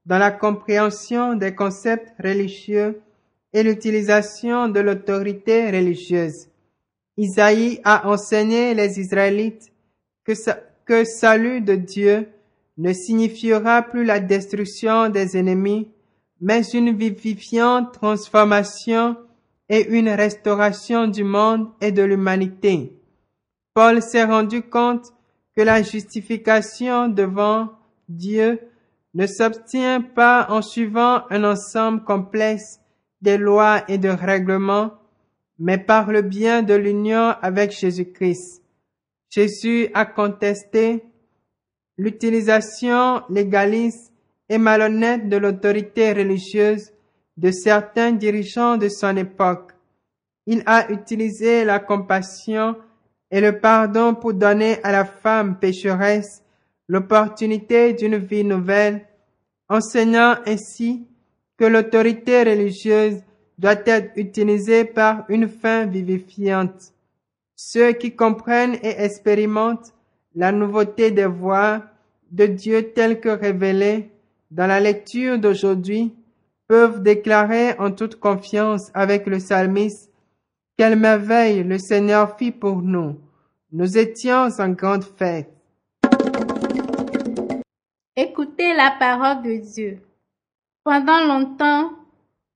dans 0.06 0.18
la 0.18 0.30
compréhension 0.30 1.34
des 1.34 1.54
concepts 1.54 2.12
religieux 2.22 3.00
et 3.54 3.62
l'utilisation 3.62 4.68
de 4.68 4.80
l'autorité 4.80 5.70
religieuse. 5.70 6.48
Isaïe 7.16 7.80
a 7.84 8.08
enseigné 8.08 8.74
les 8.74 8.98
Israélites 8.98 9.72
que, 10.24 11.04
salut 11.04 11.60
de 11.60 11.76
Dieu 11.76 12.28
ne 12.76 12.92
signifiera 12.92 13.82
plus 13.82 14.04
la 14.04 14.18
destruction 14.18 15.08
des 15.08 15.36
ennemis, 15.36 15.88
mais 16.40 16.62
une 16.70 16.96
vivifiante 16.96 17.94
transformation 17.94 19.16
et 19.68 19.86
une 19.96 20.08
restauration 20.08 21.06
du 21.06 21.22
monde 21.22 21.68
et 21.80 21.92
de 21.92 22.02
l'humanité. 22.02 22.98
Paul 23.72 24.02
s'est 24.02 24.24
rendu 24.24 24.62
compte 24.62 25.14
que 25.56 25.62
la 25.62 25.82
justification 25.82 27.08
devant 27.08 27.68
Dieu 28.08 28.58
ne 29.14 29.28
s'obtient 29.28 30.00
pas 30.00 30.48
en 30.50 30.60
suivant 30.60 31.22
un 31.30 31.44
ensemble 31.44 32.02
complexe 32.02 32.80
de 33.24 33.32
lois 33.32 33.82
et 33.88 33.96
de 33.98 34.10
règlements, 34.10 34.92
mais 35.58 35.78
par 35.78 36.12
le 36.12 36.20
bien 36.20 36.62
de 36.62 36.74
l'union 36.74 37.34
avec 37.40 37.72
Jésus-Christ. 37.72 38.62
Jésus 39.30 39.88
a 39.94 40.04
contesté 40.04 41.02
l'utilisation 41.96 43.22
légaliste 43.30 44.12
et 44.48 44.58
malhonnête 44.58 45.28
de 45.28 45.38
l'autorité 45.38 46.12
religieuse 46.12 46.92
de 47.36 47.50
certains 47.50 48.12
dirigeants 48.12 48.76
de 48.76 48.88
son 48.88 49.16
époque. 49.16 49.72
Il 50.46 50.62
a 50.66 50.90
utilisé 50.92 51.64
la 51.64 51.78
compassion 51.78 52.76
et 53.30 53.40
le 53.40 53.58
pardon 53.58 54.14
pour 54.14 54.34
donner 54.34 54.82
à 54.82 54.92
la 54.92 55.06
femme 55.06 55.58
pécheresse 55.58 56.42
l'opportunité 56.88 57.94
d'une 57.94 58.18
vie 58.18 58.44
nouvelle, 58.44 59.06
enseignant 59.70 60.36
ainsi 60.46 61.06
que 61.56 61.64
l'autorité 61.64 62.42
religieuse 62.42 63.22
doit 63.58 63.80
être 63.86 64.10
utilisée 64.16 64.84
par 64.84 65.24
une 65.28 65.48
fin 65.48 65.86
vivifiante. 65.86 66.92
Ceux 67.54 67.92
qui 67.92 68.16
comprennent 68.16 68.76
et 68.82 69.02
expérimentent 69.02 69.94
la 70.34 70.50
nouveauté 70.50 71.10
des 71.10 71.26
voix 71.26 71.82
de 72.32 72.46
Dieu 72.46 72.90
telles 72.92 73.20
que 73.20 73.28
révélées 73.28 74.10
dans 74.50 74.66
la 74.66 74.80
lecture 74.80 75.38
d'aujourd'hui 75.38 76.12
peuvent 76.66 77.02
déclarer 77.02 77.78
en 77.78 77.92
toute 77.92 78.16
confiance 78.16 78.90
avec 78.94 79.26
le 79.26 79.38
psalmiste 79.38 80.10
quelle 80.76 80.96
merveille 80.96 81.62
le 81.62 81.78
Seigneur 81.78 82.36
fit 82.36 82.50
pour 82.50 82.82
nous. 82.82 83.16
Nous 83.70 83.96
étions 83.96 84.48
en 84.58 84.68
grande 84.70 85.04
fête. 85.04 85.50
Écoutez 88.16 88.74
la 88.74 88.96
parole 88.98 89.42
de 89.42 89.56
Dieu. 89.56 90.00
Pendant 90.84 91.24
longtemps, 91.26 91.92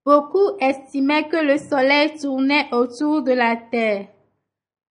beaucoup 0.04 0.58
estimaient 0.60 1.28
que 1.28 1.38
le 1.38 1.56
soleil 1.56 2.14
tournait 2.20 2.68
autour 2.72 3.22
de 3.22 3.32
la 3.32 3.56
terre. 3.56 4.08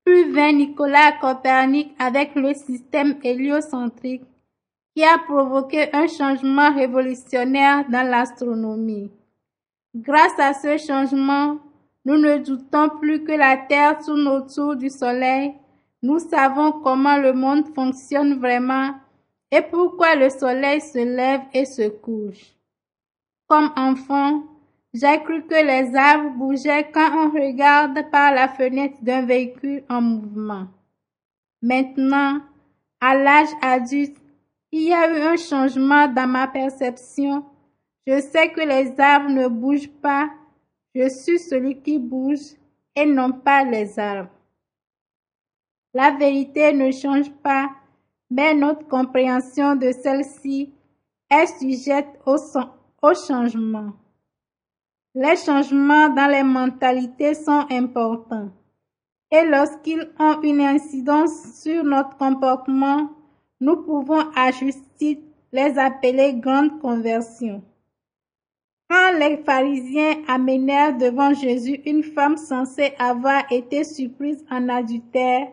Puis 0.03 0.31
vint 0.31 0.53
Nicolas 0.53 1.11
Copernic 1.21 1.93
avec 1.99 2.33
le 2.33 2.55
système 2.55 3.19
héliocentrique 3.23 4.23
qui 4.95 5.03
a 5.03 5.19
provoqué 5.19 5.95
un 5.95 6.07
changement 6.07 6.73
révolutionnaire 6.73 7.87
dans 7.87 8.09
l'astronomie. 8.09 9.11
Grâce 9.93 10.39
à 10.39 10.55
ce 10.55 10.75
changement, 10.77 11.59
nous 12.05 12.17
ne 12.17 12.37
doutons 12.37 12.89
plus 12.89 13.23
que 13.23 13.33
la 13.33 13.55
Terre 13.57 13.99
tourne 13.99 14.27
autour 14.27 14.75
du 14.75 14.89
Soleil. 14.89 15.53
Nous 16.01 16.17
savons 16.17 16.71
comment 16.71 17.17
le 17.17 17.33
monde 17.33 17.67
fonctionne 17.75 18.39
vraiment 18.39 18.95
et 19.51 19.61
pourquoi 19.61 20.15
le 20.15 20.31
Soleil 20.31 20.81
se 20.81 20.97
lève 20.97 21.41
et 21.53 21.65
se 21.65 21.87
couche. 21.89 22.56
Comme 23.47 23.71
enfant, 23.77 24.43
j'ai 24.93 25.21
cru 25.23 25.45
que 25.45 25.55
les 25.55 25.95
arbres 25.95 26.31
bougeaient 26.31 26.91
quand 26.91 27.11
on 27.13 27.31
regarde 27.31 28.09
par 28.11 28.33
la 28.33 28.47
fenêtre 28.47 28.97
d'un 29.01 29.25
véhicule 29.25 29.83
en 29.89 30.01
mouvement. 30.01 30.67
Maintenant, 31.61 32.41
à 32.99 33.15
l'âge 33.15 33.49
adulte, 33.61 34.17
il 34.71 34.89
y 34.89 34.93
a 34.93 35.09
eu 35.09 35.21
un 35.21 35.37
changement 35.37 36.07
dans 36.07 36.27
ma 36.27 36.47
perception. 36.47 37.45
Je 38.05 38.19
sais 38.19 38.51
que 38.51 38.61
les 38.61 38.99
arbres 38.99 39.29
ne 39.29 39.47
bougent 39.47 39.91
pas. 40.01 40.29
Je 40.93 41.07
suis 41.07 41.39
celui 41.39 41.81
qui 41.81 41.99
bouge 41.99 42.55
et 42.95 43.05
non 43.05 43.31
pas 43.31 43.63
les 43.63 43.97
arbres. 43.97 44.31
La 45.93 46.11
vérité 46.11 46.73
ne 46.73 46.91
change 46.91 47.31
pas, 47.43 47.69
mais 48.29 48.53
notre 48.53 48.87
compréhension 48.87 49.75
de 49.75 49.91
celle-ci 49.91 50.73
est 51.29 51.59
sujette 51.59 52.19
au, 52.25 52.37
au 53.01 53.13
changement. 53.13 53.93
Les 55.13 55.35
changements 55.35 56.09
dans 56.09 56.29
les 56.29 56.43
mentalités 56.43 57.33
sont 57.33 57.65
importants 57.69 58.49
et 59.31 59.43
lorsqu'ils 59.45 60.09
ont 60.19 60.41
une 60.41 60.61
incidence 60.61 61.61
sur 61.61 61.83
notre 61.83 62.17
comportement, 62.17 63.09
nous 63.59 63.77
pouvons 63.77 64.29
à 64.35 64.51
les 65.51 65.77
appeler 65.77 66.33
grandes 66.35 66.79
conversions. 66.79 67.63
Quand 68.89 69.17
les 69.19 69.37
pharisiens 69.37 70.23
amenèrent 70.27 70.97
devant 70.97 71.33
Jésus 71.33 71.81
une 71.85 72.03
femme 72.03 72.37
censée 72.37 72.93
avoir 72.99 73.51
été 73.51 73.83
surprise 73.83 74.45
en 74.49 74.69
adultère, 74.69 75.47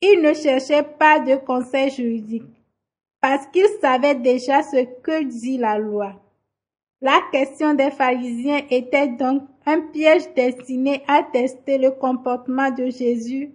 ils 0.00 0.22
ne 0.22 0.32
cherchaient 0.32 0.88
pas 0.98 1.20
de 1.20 1.36
conseil 1.36 1.90
juridique. 1.90 2.60
parce 3.20 3.46
qu'ils 3.48 3.68
savaient 3.82 4.14
déjà 4.14 4.62
ce 4.62 4.82
que 5.02 5.24
dit 5.24 5.58
la 5.58 5.76
loi. 5.76 6.14
La 7.02 7.20
question 7.32 7.74
des 7.74 7.90
pharisiens 7.90 8.62
était 8.70 9.08
donc 9.08 9.48
un 9.64 9.80
piège 9.80 10.34
destiné 10.34 11.02
à 11.08 11.22
tester 11.22 11.78
le 11.78 11.92
comportement 11.92 12.70
de 12.70 12.90
Jésus 12.90 13.50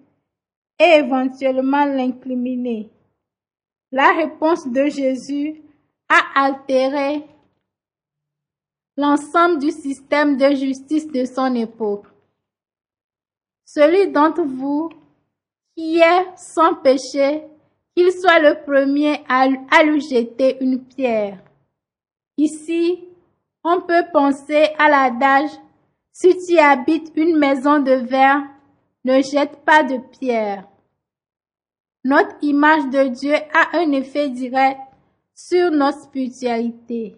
et 0.80 1.00
éventuellement 1.00 1.86
l'incriminer. 1.86 2.90
La 3.92 4.14
réponse 4.14 4.68
de 4.68 4.86
Jésus 4.88 5.62
a 6.10 6.46
altéré 6.46 7.24
l'ensemble 8.98 9.60
du 9.60 9.72
système 9.72 10.38
de 10.38 10.56
justice 10.56 11.08
de 11.08 11.26
son 11.26 11.54
époque. 11.56 12.06
Celui 13.66 14.12
d'entre 14.12 14.44
vous 14.44 14.90
qui 15.76 16.00
est 16.00 16.38
sans 16.38 16.76
péché, 16.76 17.44
qu'il 17.96 18.12
soit 18.12 18.40
le 18.40 18.64
premier 18.64 19.24
à, 19.28 19.84
lui 19.84 20.02
jeter 20.02 20.58
une 20.62 20.84
pierre. 20.84 21.40
Ici, 22.38 23.04
on 23.66 23.82
peut 23.82 24.06
penser 24.14 24.70
à 24.78 24.88
l'adage 24.90 25.50
si 26.12 26.38
tu 26.46 26.58
habites 26.60 27.12
une 27.16 27.36
maison 27.36 27.80
de 27.80 27.92
verre, 27.92 28.44
ne 29.04 29.22
jette 29.22 29.66
pas 29.66 29.84
de 29.84 29.98
pierre. 29.98 30.66
Notre 32.04 32.36
image 32.44 32.86
de 32.92 33.08
Dieu 33.08 33.34
a 33.34 33.78
un 33.78 33.92
effet 33.92 34.30
direct 34.30 34.80
sur 35.34 35.72
notre 35.72 36.04
spiritualité. 36.04 37.18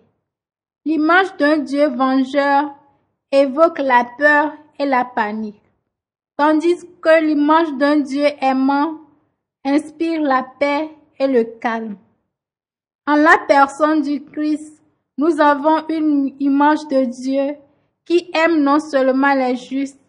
L'image 0.86 1.36
d'un 1.38 1.58
Dieu 1.58 1.90
vengeur 1.90 2.74
évoque 3.32 3.80
la 3.80 4.08
peur 4.18 4.54
et 4.80 4.86
la 4.86 5.04
panique, 5.04 5.62
tandis 6.38 6.78
que 7.02 7.24
l'image 7.24 7.74
d'un 7.74 7.98
Dieu 7.98 8.26
aimant 8.42 9.02
inspire 9.66 10.22
la 10.22 10.44
paix 10.60 10.90
et 11.20 11.28
le 11.28 11.44
calme. 11.44 11.98
En 13.06 13.16
la 13.16 13.38
personne 13.48 14.02
du 14.02 14.24
Christ, 14.24 14.82
nous 15.18 15.42
avons 15.42 15.88
une 15.90 16.36
image 16.40 16.88
de 16.90 17.06
Dieu 17.06 17.56
qui 18.06 18.30
aime 18.34 18.62
non 18.62 18.80
seulement 18.80 19.34
les 19.34 19.56
justes, 19.56 20.00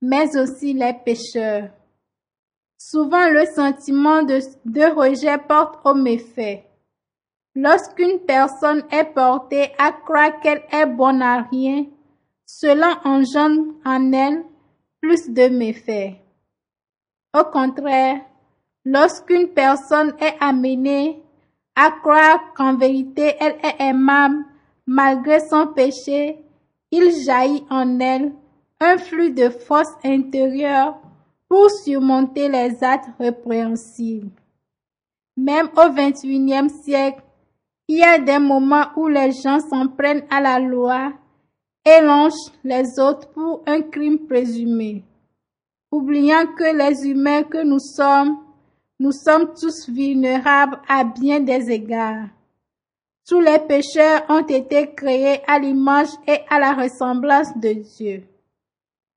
mais 0.00 0.36
aussi 0.36 0.74
les 0.74 0.92
pécheurs. 0.92 1.70
Souvent 2.76 3.28
le 3.30 3.44
sentiment 3.46 4.22
de, 4.22 4.94
rejet 4.94 5.38
porte 5.38 5.80
au 5.84 5.94
méfait. 5.94 6.66
Lorsqu'une 7.54 8.20
personne 8.20 8.84
est 8.92 9.12
portée 9.12 9.72
à 9.78 9.90
croire 9.90 10.38
qu'elle 10.40 10.62
est 10.70 10.86
bonne 10.86 11.22
à 11.22 11.42
rien, 11.50 11.86
cela 12.46 13.00
engendre 13.04 13.72
en 13.84 14.12
elle 14.12 14.44
plus 15.00 15.28
de 15.30 15.48
méfaits. 15.48 16.14
Au 17.36 17.44
contraire, 17.44 18.20
lorsqu'une 18.84 19.48
personne 19.48 20.14
est 20.20 20.36
amenée 20.40 21.20
à 21.74 21.90
croire 21.90 22.52
qu'en 22.54 22.76
vérité 22.76 23.34
elle 23.40 23.58
est 23.62 23.80
aimable 23.80 24.44
malgré 24.88 25.38
son 25.40 25.66
péché, 25.66 26.38
il 26.90 27.12
jaillit 27.22 27.64
en 27.68 28.00
elle 28.00 28.32
un 28.80 28.96
flux 28.96 29.30
de 29.30 29.50
force 29.50 29.92
intérieure 30.02 30.96
pour 31.46 31.70
surmonter 31.70 32.48
les 32.48 32.82
actes 32.82 33.10
répréhensibles. 33.20 34.30
Même 35.36 35.68
au 35.76 35.90
XXIe 35.90 36.70
siècle, 36.82 37.22
il 37.86 37.98
y 37.98 38.02
a 38.02 38.18
des 38.18 38.38
moments 38.38 38.86
où 38.96 39.08
les 39.08 39.30
gens 39.32 39.60
s'en 39.60 39.88
prennent 39.88 40.24
à 40.30 40.40
la 40.40 40.58
loi 40.58 41.12
et 41.84 42.00
lynchent 42.00 42.52
les 42.64 42.98
autres 42.98 43.28
pour 43.30 43.62
un 43.66 43.82
crime 43.82 44.26
présumé, 44.26 45.04
oubliant 45.92 46.46
que 46.46 46.76
les 46.76 47.08
humains 47.08 47.42
que 47.42 47.62
nous 47.62 47.78
sommes, 47.78 48.38
nous 48.98 49.12
sommes 49.12 49.52
tous 49.54 49.88
vulnérables 49.88 50.80
à 50.88 51.04
bien 51.04 51.40
des 51.40 51.70
égards. 51.70 52.28
Tous 53.28 53.40
les 53.40 53.58
pécheurs 53.58 54.22
ont 54.30 54.46
été 54.46 54.94
créés 54.94 55.42
à 55.46 55.58
l'image 55.58 56.08
et 56.26 56.38
à 56.48 56.58
la 56.58 56.72
ressemblance 56.72 57.54
de 57.58 57.74
Dieu. 57.74 58.22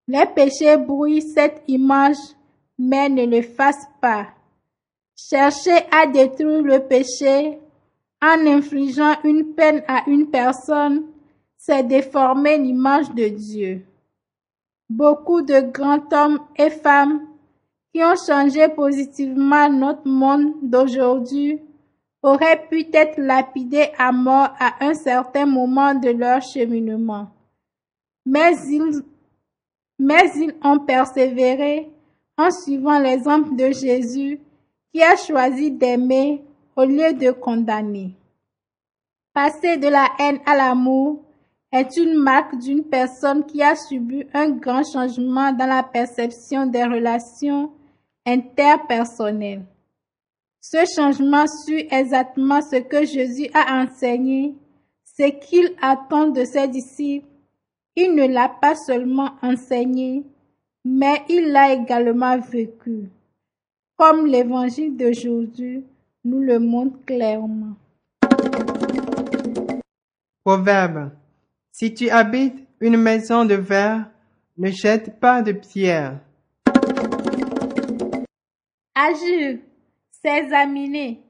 Les 0.05 0.25
péchés 0.25 0.75
brouillent 0.75 1.21
cette 1.21 1.63
image, 1.69 2.17
mais 2.77 3.07
ne 3.07 3.25
le 3.25 3.41
fassent 3.41 3.87
pas. 4.01 4.27
Chercher 5.15 5.85
à 5.91 6.07
détruire 6.07 6.61
le 6.61 6.79
péché 6.79 7.57
en 8.21 8.47
infligeant 8.47 9.15
une 9.23 9.53
peine 9.53 9.81
à 9.87 10.03
une 10.07 10.29
personne, 10.29 11.03
c'est 11.55 11.87
déformer 11.87 12.57
l'image 12.57 13.11
de 13.11 13.29
Dieu. 13.29 13.85
Beaucoup 14.89 15.41
de 15.41 15.61
grands 15.61 16.03
hommes 16.11 16.41
et 16.57 16.69
femmes 16.69 17.27
qui 17.93 18.03
ont 18.03 18.15
changé 18.27 18.67
positivement 18.67 19.69
notre 19.69 20.05
monde 20.05 20.51
d'aujourd'hui 20.61 21.61
auraient 22.23 22.67
pu 22.69 22.85
être 22.93 23.17
lapidés 23.19 23.89
à 23.97 24.11
mort 24.11 24.49
à 24.59 24.83
un 24.85 24.93
certain 24.93 25.45
moment 25.45 25.95
de 25.95 26.09
leur 26.09 26.41
cheminement. 26.41 27.29
Mais 28.25 28.53
ils 28.69 29.03
mais 29.97 30.31
ils 30.35 30.55
ont 30.63 30.79
persévéré 30.79 31.91
en 32.35 32.49
suivant 32.49 32.97
l'exemple 32.97 33.55
de 33.55 33.71
Jésus 33.71 34.39
qui 34.91 35.01
a 35.03 35.15
choisi 35.15 35.69
d'aimer 35.69 36.43
au 36.75 36.83
lieu 36.83 37.13
de 37.13 37.29
condamner. 37.29 38.15
Passer 39.33 39.77
de 39.77 39.87
la 39.87 40.07
haine 40.19 40.39
à 40.47 40.55
l'amour 40.55 41.21
est 41.71 41.95
une 41.97 42.15
marque 42.15 42.57
d'une 42.57 42.83
personne 42.83 43.45
qui 43.45 43.61
a 43.61 43.75
subi 43.75 44.25
un 44.33 44.49
grand 44.49 44.83
changement 44.83 45.53
dans 45.53 45.67
la 45.67 45.83
perception 45.83 46.65
des 46.65 46.83
relations 46.83 47.71
interpersonnelles. 48.25 49.65
Ce 50.61 50.77
changement 50.95 51.45
suit 51.47 51.87
exactement 51.91 52.61
ce 52.61 52.77
que 52.77 53.05
Jésus 53.05 53.49
a 53.53 53.83
enseigné, 53.83 54.55
ce 55.03 55.29
qu'il 55.29 55.75
attend 55.81 56.27
de 56.29 56.45
ses 56.45 56.67
disciples 56.67 57.25
il 57.95 58.15
ne 58.15 58.25
l'a 58.25 58.47
pas 58.47 58.75
seulement 58.75 59.31
enseigné, 59.41 60.23
mais 60.85 61.23
il 61.27 61.51
l'a 61.51 61.73
également 61.73 62.39
vécu, 62.39 63.09
comme 63.97 64.25
l'évangile 64.25 64.95
d'aujourd'hui 64.95 65.83
nous 66.23 66.39
le 66.39 66.59
montre 66.59 67.03
clairement. 67.05 67.75
Proverbe. 70.43 71.11
Si 71.71 71.93
tu 71.93 72.09
habites 72.09 72.65
une 72.79 72.97
maison 72.97 73.43
de 73.43 73.55
verre, 73.55 74.09
ne 74.57 74.69
jette 74.71 75.19
pas 75.19 75.41
de 75.41 75.51
pierre. 75.51 76.19
Agir, 78.95 79.59
s'examiner. 80.23 81.21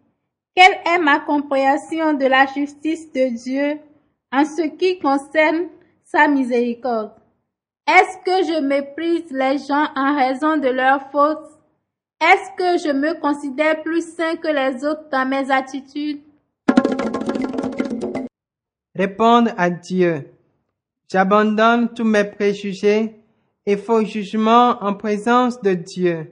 Quelle 0.56 0.78
est 0.86 1.00
ma 1.00 1.20
compréhension 1.20 2.14
de 2.14 2.26
la 2.26 2.46
justice 2.46 3.12
de 3.14 3.34
Dieu 3.36 3.80
en 4.32 4.44
ce 4.46 4.68
qui 4.68 5.00
concerne 5.00 5.68
sa 6.04 6.28
miséricorde? 6.28 7.14
Est-ce 7.88 8.18
que 8.26 8.54
je 8.54 8.62
méprise 8.62 9.32
les 9.32 9.58
gens 9.58 9.88
en 9.96 10.16
raison 10.16 10.58
de 10.58 10.68
leurs 10.68 11.10
fautes? 11.12 11.60
Est-ce 12.22 12.52
que 12.58 12.90
je 12.90 12.94
me 12.94 13.20
considère 13.20 13.82
plus 13.82 14.16
sain 14.16 14.36
que 14.36 14.48
les 14.48 14.86
autres 14.86 15.10
dans 15.12 15.28
mes 15.28 15.50
attitudes? 15.50 16.22
Répondre 18.94 19.52
à 19.58 19.70
Dieu. 19.70 20.28
J'abandonne 21.10 21.94
tous 21.94 22.04
mes 22.04 22.26
préjugés 22.26 23.16
et 23.66 23.78
faux 23.78 24.04
jugements 24.06 24.78
en 24.82 24.94
présence 24.94 25.62
de 25.62 25.74
Dieu. 25.74 26.32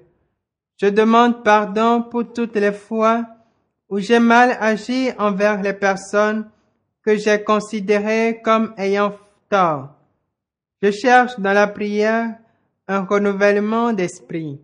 Je 0.81 0.87
demande 0.87 1.43
pardon 1.43 2.03
pour 2.03 2.31
toutes 2.33 2.55
les 2.55 2.71
fois 2.71 3.25
où 3.89 3.99
j'ai 3.99 4.19
mal 4.19 4.57
agi 4.59 5.09
envers 5.17 5.61
les 5.61 5.73
personnes 5.73 6.49
que 7.03 7.17
j'ai 7.17 7.43
considérées 7.43 8.41
comme 8.43 8.73
ayant 8.77 9.13
je 10.81 10.91
cherche 10.91 11.39
dans 11.39 11.53
la 11.53 11.67
prière 11.67 12.35
un 12.87 13.01
renouvellement 13.01 13.93
d'esprit. 13.93 14.59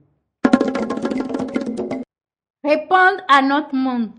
Répondre 2.63 3.21
à 3.28 3.41
notre 3.41 3.75
monde. 3.75 4.12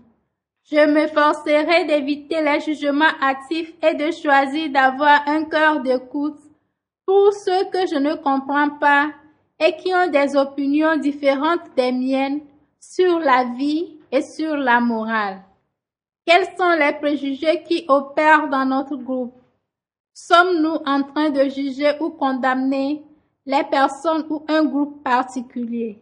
Je 0.69 0.85
me 0.85 1.07
forcerai 1.07 1.85
d'éviter 1.85 2.41
les 2.41 2.59
jugements 2.59 3.05
actifs 3.21 3.73
et 3.81 3.95
de 3.95 4.11
choisir 4.11 4.69
d'avoir 4.71 5.21
un 5.27 5.45
cœur 5.45 5.81
d'écoute 5.81 6.39
pour 7.05 7.31
ceux 7.33 7.69
que 7.71 7.87
je 7.87 7.97
ne 7.97 8.15
comprends 8.15 8.77
pas 8.77 9.11
et 9.59 9.75
qui 9.75 9.93
ont 9.93 10.09
des 10.09 10.35
opinions 10.35 10.97
différentes 10.97 11.75
des 11.75 11.91
miennes 11.91 12.41
sur 12.79 13.19
la 13.19 13.45
vie 13.57 13.97
et 14.11 14.21
sur 14.21 14.55
la 14.55 14.79
morale. 14.79 15.41
Quels 16.25 16.47
sont 16.57 16.75
les 16.77 16.93
préjugés 16.93 17.63
qui 17.63 17.85
opèrent 17.87 18.49
dans 18.49 18.65
notre 18.65 18.95
groupe? 18.95 19.33
Sommes-nous 20.13 20.79
en 20.85 21.03
train 21.03 21.29
de 21.29 21.49
juger 21.49 21.93
ou 21.99 22.09
condamner 22.09 23.03
les 23.45 23.63
personnes 23.63 24.25
ou 24.29 24.43
un 24.47 24.65
groupe 24.65 25.03
particulier? 25.03 26.01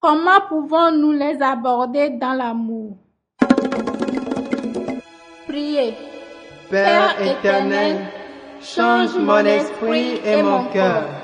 Comment 0.00 0.40
pouvons-nous 0.48 1.12
les 1.12 1.40
aborder 1.40 2.10
dans 2.10 2.32
l'amour? 2.32 2.96
Priez. 5.46 5.94
Père 6.70 7.14
éternel, 7.22 7.98
change 8.60 9.16
mon 9.16 9.44
esprit 9.44 10.20
et 10.24 10.42
mon 10.42 10.64
cœur. 10.72 11.23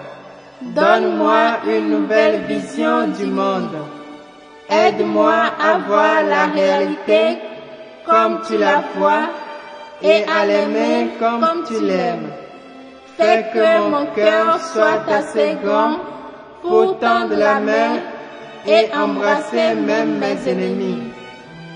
Donne-moi 0.63 1.61
une 1.67 1.89
nouvelle 1.89 2.43
vision 2.43 3.09
du 3.09 3.25
monde. 3.25 3.77
Aide-moi 4.69 5.33
à 5.59 5.79
voir 5.79 6.23
la 6.23 6.47
réalité 6.47 7.39
comme 8.05 8.41
tu 8.47 8.59
la 8.59 8.85
vois 8.95 9.31
et 10.03 10.23
à 10.25 10.45
l'aimer 10.45 11.13
comme 11.19 11.65
tu 11.67 11.81
l'aimes. 11.81 12.31
Fais 13.17 13.47
que 13.55 13.89
mon 13.89 14.07
cœur 14.15 14.61
soit 14.61 15.03
assez 15.09 15.57
grand 15.65 15.97
pour 16.61 16.99
tendre 16.99 17.37
la 17.37 17.59
main 17.59 17.97
et 18.67 18.89
embrasser 18.95 19.75
même 19.75 20.19
mes 20.19 20.47
ennemis. 20.47 21.03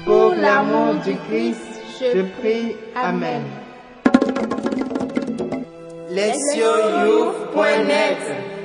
Pour 0.05 0.35
l'amour 0.35 0.94
du 1.05 1.16
Christ, 1.27 1.81
je 2.01 2.20
prie. 2.38 2.77
Amen. 2.94 3.42